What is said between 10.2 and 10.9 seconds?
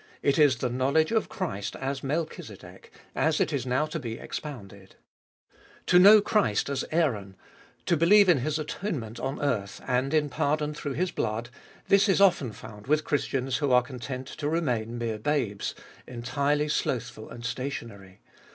pardon